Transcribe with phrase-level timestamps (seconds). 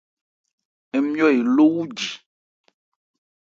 [0.99, 1.83] Ńmjɔ́ eló wu.